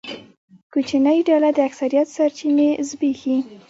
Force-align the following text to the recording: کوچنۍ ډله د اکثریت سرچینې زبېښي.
کوچنۍ 0.73 1.19
ډله 1.29 1.49
د 1.55 1.59
اکثریت 1.69 2.07
سرچینې 2.15 2.69
زبېښي. 2.87 3.37